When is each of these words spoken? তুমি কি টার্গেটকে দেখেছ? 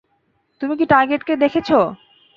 তুমি 0.61 0.73
কি 0.79 0.85
টার্গেটকে 0.91 1.33
দেখেছ? 1.43 1.69